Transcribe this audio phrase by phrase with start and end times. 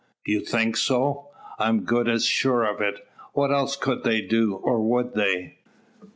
[0.25, 1.29] "You think so?"
[1.59, 3.07] "I'm good as sure of it.
[3.33, 5.59] What else could they do, or would they?